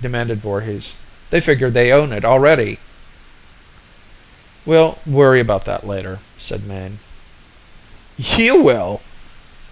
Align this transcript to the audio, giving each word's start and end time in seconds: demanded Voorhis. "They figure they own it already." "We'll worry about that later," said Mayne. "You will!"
demanded 0.00 0.40
Voorhis. 0.40 0.98
"They 1.30 1.40
figure 1.40 1.68
they 1.68 1.90
own 1.90 2.12
it 2.12 2.24
already." 2.24 2.78
"We'll 4.64 5.00
worry 5.04 5.40
about 5.40 5.64
that 5.64 5.84
later," 5.84 6.20
said 6.38 6.64
Mayne. 6.64 7.00
"You 8.16 8.62
will!" 8.62 9.00